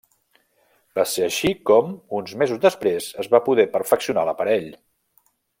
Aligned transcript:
Va 0.99 1.03
ser 1.11 1.25
així 1.25 1.51
com, 1.71 1.93
uns 2.21 2.35
mesos 2.43 2.63
després 2.65 3.13
es 3.25 3.33
va 3.37 3.45
poder 3.51 3.69
perfeccionar 3.79 4.29
l'aparell. 4.31 4.71